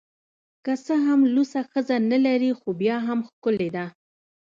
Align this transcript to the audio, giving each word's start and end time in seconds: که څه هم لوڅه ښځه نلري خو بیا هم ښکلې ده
که 0.63 0.73
څه 0.85 0.95
هم 1.05 1.19
لوڅه 1.33 1.61
ښځه 1.71 1.95
نلري 2.11 2.51
خو 2.59 2.69
بیا 2.81 2.97
هم 3.07 3.19
ښکلې 3.29 3.69
ده 3.75 3.85